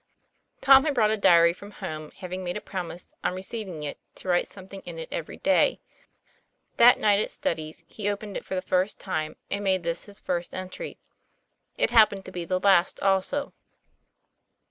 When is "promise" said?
2.61-3.13